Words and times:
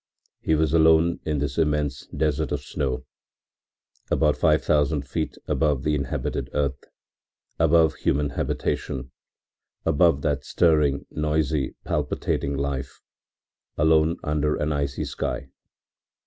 He 0.39 0.55
was 0.55 0.73
alone 0.73 1.19
in 1.25 1.37
this 1.37 1.59
immense 1.59 2.07
desert 2.07 2.51
of 2.51 2.63
Snow, 2.63 3.05
alone 4.09 4.33
five 4.33 4.63
thousand 4.63 5.07
feet 5.07 5.37
above 5.47 5.83
the 5.83 5.93
inhabited 5.93 6.49
earth, 6.55 6.85
above 7.59 7.93
human 7.97 8.31
habitation, 8.31 9.11
above 9.85 10.23
that 10.23 10.43
stirring, 10.43 11.05
noisy, 11.11 11.75
palpitating 11.85 12.57
life, 12.57 12.99
alone 13.77 14.17
under 14.23 14.55
an 14.55 14.71
icy 14.73 15.05
sky! 15.05 15.49